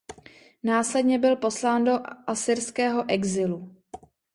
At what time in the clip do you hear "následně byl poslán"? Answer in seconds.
0.63-1.83